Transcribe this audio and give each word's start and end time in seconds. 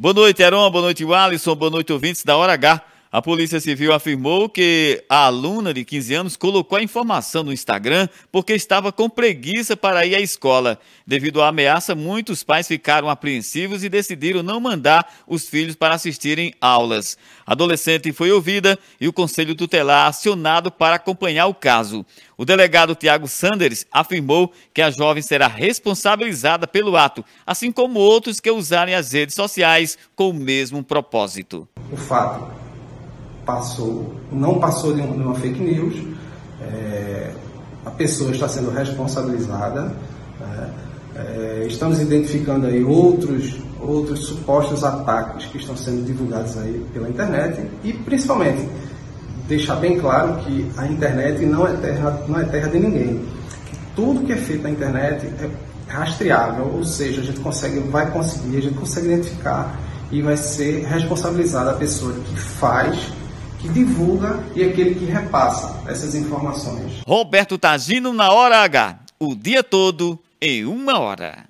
Boa 0.00 0.14
noite, 0.14 0.40
Heron. 0.40 0.70
Boa 0.70 0.82
noite, 0.82 1.04
Alisson. 1.12 1.56
Boa 1.56 1.72
noite, 1.72 1.92
ouvintes 1.92 2.22
da 2.22 2.36
Hora 2.36 2.52
H. 2.52 2.80
A 3.10 3.22
Polícia 3.22 3.58
Civil 3.58 3.94
afirmou 3.94 4.50
que 4.50 5.02
a 5.08 5.24
aluna 5.24 5.72
de 5.72 5.82
15 5.82 6.14
anos 6.14 6.36
colocou 6.36 6.76
a 6.76 6.82
informação 6.82 7.42
no 7.42 7.52
Instagram 7.52 8.06
porque 8.30 8.52
estava 8.52 8.92
com 8.92 9.08
preguiça 9.08 9.74
para 9.74 10.04
ir 10.04 10.14
à 10.14 10.20
escola. 10.20 10.78
Devido 11.06 11.40
à 11.40 11.48
ameaça, 11.48 11.94
muitos 11.94 12.44
pais 12.44 12.68
ficaram 12.68 13.08
apreensivos 13.08 13.82
e 13.82 13.88
decidiram 13.88 14.42
não 14.42 14.60
mandar 14.60 15.10
os 15.26 15.48
filhos 15.48 15.74
para 15.74 15.94
assistirem 15.94 16.52
aulas. 16.60 17.16
A 17.46 17.52
adolescente 17.52 18.12
foi 18.12 18.30
ouvida 18.30 18.78
e 19.00 19.08
o 19.08 19.12
Conselho 19.12 19.54
Tutelar 19.54 20.06
acionado 20.06 20.70
para 20.70 20.96
acompanhar 20.96 21.46
o 21.46 21.54
caso. 21.54 22.04
O 22.36 22.44
delegado 22.44 22.94
Tiago 22.94 23.26
Sanders 23.26 23.86
afirmou 23.90 24.52
que 24.74 24.82
a 24.82 24.90
jovem 24.90 25.22
será 25.22 25.46
responsabilizada 25.48 26.66
pelo 26.66 26.94
ato, 26.94 27.24
assim 27.46 27.72
como 27.72 28.00
outros 28.00 28.38
que 28.38 28.50
usarem 28.50 28.94
as 28.94 29.12
redes 29.12 29.34
sociais 29.34 29.96
com 30.14 30.28
o 30.28 30.34
mesmo 30.34 30.84
propósito. 30.84 31.66
O 31.90 31.96
fato 31.96 32.57
passou, 33.48 34.12
não 34.30 34.58
passou 34.58 34.92
de 34.92 35.00
uma 35.00 35.34
fake 35.34 35.58
news, 35.58 35.94
é, 36.60 37.30
a 37.86 37.90
pessoa 37.90 38.30
está 38.30 38.46
sendo 38.46 38.70
responsabilizada. 38.70 39.90
Né? 40.38 40.70
É, 41.16 41.64
estamos 41.66 41.98
identificando 41.98 42.66
aí 42.66 42.84
outros, 42.84 43.56
outros 43.80 44.26
supostos 44.26 44.84
ataques 44.84 45.46
que 45.46 45.56
estão 45.56 45.74
sendo 45.74 46.04
divulgados 46.04 46.58
aí 46.58 46.86
pela 46.92 47.08
internet 47.08 47.62
e 47.82 47.94
principalmente 47.94 48.68
deixar 49.48 49.76
bem 49.76 49.98
claro 49.98 50.34
que 50.44 50.70
a 50.76 50.86
internet 50.86 51.44
não 51.46 51.66
é 51.66 51.72
terra, 51.72 52.22
não 52.28 52.38
é 52.38 52.44
terra 52.44 52.68
de 52.68 52.78
ninguém. 52.78 53.24
Tudo 53.96 54.26
que 54.26 54.32
é 54.32 54.36
feito 54.36 54.62
na 54.62 54.70
internet 54.70 55.26
é 55.26 55.50
rastreável, 55.88 56.70
ou 56.76 56.84
seja, 56.84 57.22
a 57.22 57.24
gente 57.24 57.40
consegue, 57.40 57.80
vai 57.80 58.10
conseguir, 58.10 58.58
a 58.58 58.60
gente 58.60 58.74
consegue 58.74 59.06
identificar 59.06 59.80
e 60.12 60.20
vai 60.20 60.36
ser 60.36 60.84
responsabilizada 60.84 61.70
a 61.70 61.74
pessoa 61.74 62.12
que 62.12 62.36
faz 62.36 63.10
que 63.58 63.68
divulga 63.68 64.44
e 64.54 64.62
aquele 64.62 64.94
que 64.94 65.04
repassa 65.04 65.82
essas 65.86 66.14
informações. 66.14 67.02
Roberto 67.06 67.58
Tagino 67.58 68.12
na 68.12 68.32
hora 68.32 68.62
H, 68.62 69.00
o 69.18 69.34
dia 69.34 69.62
todo 69.62 70.18
em 70.40 70.64
uma 70.64 70.98
hora. 70.98 71.44